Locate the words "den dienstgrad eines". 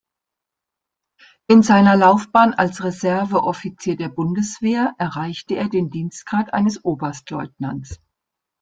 5.69-6.83